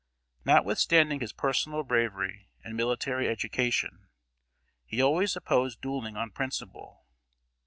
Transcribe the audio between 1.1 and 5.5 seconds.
his personal bravery and military education, he always